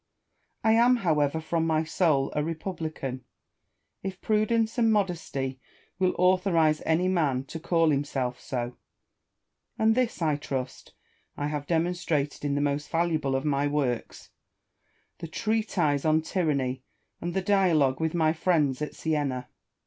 I 0.63 0.71
am, 0.71 0.95
however, 0.95 1.39
from 1.39 1.67
my 1.67 1.83
soul 1.83 2.31
a 2.35 2.43
republican, 2.43 3.23
if 4.01 4.19
prudence 4.19 4.79
and 4.79 4.91
modesty 4.91 5.59
will 5.99 6.15
authorise 6.17 6.81
any 6.87 7.07
man 7.07 7.43
to 7.43 7.59
call 7.59 7.91
him 7.91 8.03
self 8.03 8.39
so; 8.41 8.77
and 9.77 9.93
this, 9.93 10.19
I 10.19 10.37
trust, 10.37 10.93
I 11.37 11.49
have 11.49 11.67
demonstrated 11.67 12.43
in 12.43 12.55
the 12.55 12.61
most 12.61 12.89
valuable 12.89 13.35
of 13.35 13.45
my 13.45 13.67
works, 13.67 14.31
the 15.19 15.27
Treatise 15.27 16.03
on 16.03 16.23
Tyranny 16.23 16.81
and 17.21 17.35
the 17.35 17.41
Dialogue 17.43 17.99
with 18.01 18.15
my 18.15 18.33
friends 18.33 18.81
at 18.81 18.95
Siena. 18.95 19.49